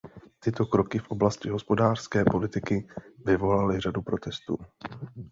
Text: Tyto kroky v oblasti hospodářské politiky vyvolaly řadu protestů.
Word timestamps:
Tyto 0.39 0.65
kroky 0.65 0.99
v 0.99 1.09
oblasti 1.11 1.49
hospodářské 1.49 2.25
politiky 2.25 2.87
vyvolaly 3.25 3.79
řadu 3.79 4.01
protestů. 4.01 4.57